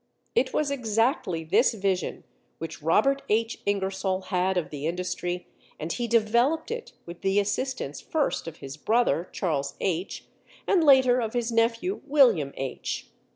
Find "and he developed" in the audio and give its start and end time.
5.79-6.71